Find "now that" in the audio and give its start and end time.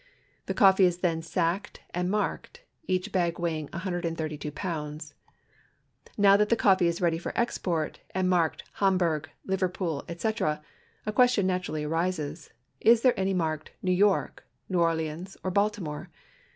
6.17-6.49